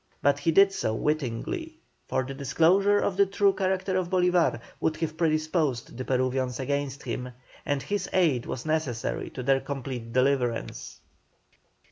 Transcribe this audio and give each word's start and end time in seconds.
But 0.23 0.39
he 0.39 0.51
did 0.51 0.71
so 0.71 0.95
wittingly, 0.95 1.77
for 2.07 2.23
the 2.23 2.33
disclosure 2.33 2.97
of 2.97 3.17
the 3.17 3.27
true 3.27 3.53
character 3.53 3.95
of 3.97 4.09
Bolívar 4.09 4.59
would 4.79 4.97
have 4.97 5.15
predisposed 5.15 5.95
the 5.95 6.03
Peruvians 6.03 6.59
against 6.59 7.03
him, 7.03 7.29
and 7.67 7.83
his 7.83 8.09
aid 8.11 8.47
was 8.47 8.65
necessary 8.65 9.29
to 9.29 9.43
their 9.43 9.59
complete 9.59 10.11
deliverance. 10.11 11.01